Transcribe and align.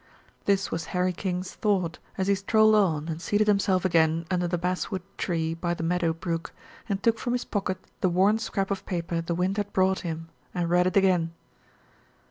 This 0.45 0.71
was 0.71 0.85
Harry 0.97 1.13
King's 1.13 1.53
thought 1.53 1.99
as 2.17 2.25
he 2.25 2.33
strolled 2.33 2.73
on 2.73 3.07
and 3.07 3.21
seated 3.21 3.45
himself 3.45 3.85
again 3.85 4.25
under 4.31 4.47
the 4.47 4.57
basswood 4.57 5.03
tree 5.15 5.53
by 5.53 5.75
the 5.75 5.83
meadow 5.83 6.11
brook, 6.11 6.53
and 6.89 7.03
took 7.03 7.19
from 7.19 7.33
his 7.33 7.45
pocket 7.45 7.77
the 8.01 8.09
worn 8.09 8.39
scrap 8.39 8.71
of 8.71 8.83
paper 8.87 9.21
the 9.21 9.35
wind 9.35 9.57
had 9.57 9.71
brought 9.73 9.99
him 9.99 10.29
and 10.55 10.71
read 10.71 10.87
it 10.87 10.97
again. 10.97 11.33